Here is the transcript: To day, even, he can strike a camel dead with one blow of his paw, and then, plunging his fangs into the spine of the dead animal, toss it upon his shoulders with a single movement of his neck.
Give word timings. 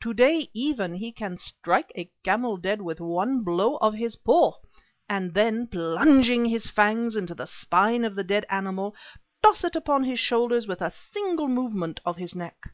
To 0.00 0.12
day, 0.12 0.50
even, 0.54 0.92
he 0.96 1.12
can 1.12 1.36
strike 1.36 1.92
a 1.94 2.10
camel 2.24 2.56
dead 2.56 2.82
with 2.82 2.98
one 3.00 3.42
blow 3.44 3.76
of 3.76 3.94
his 3.94 4.16
paw, 4.16 4.54
and 5.08 5.32
then, 5.34 5.68
plunging 5.68 6.46
his 6.46 6.68
fangs 6.68 7.14
into 7.14 7.32
the 7.32 7.46
spine 7.46 8.04
of 8.04 8.16
the 8.16 8.24
dead 8.24 8.44
animal, 8.50 8.96
toss 9.40 9.62
it 9.62 9.76
upon 9.76 10.02
his 10.02 10.18
shoulders 10.18 10.66
with 10.66 10.82
a 10.82 10.90
single 10.90 11.46
movement 11.46 12.00
of 12.04 12.16
his 12.16 12.34
neck. 12.34 12.72